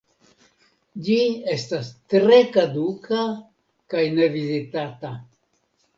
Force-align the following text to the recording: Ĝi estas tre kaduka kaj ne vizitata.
Ĝi 1.07 1.17
estas 1.55 1.91
tre 2.13 2.39
kaduka 2.57 3.21
kaj 3.95 4.07
ne 4.17 4.31
vizitata. 4.39 5.17